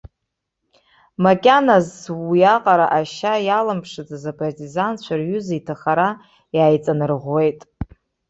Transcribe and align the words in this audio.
Макьаназ 1.23 1.89
уиаҟара 2.29 2.87
ашьа 2.99 3.33
иаламԥшыцыз 3.47 4.23
апартизанцәа 4.31 5.13
рҩыза 5.19 5.53
иҭахара 5.59 6.09
иааиҵанарӷәӷәеит. 6.55 7.59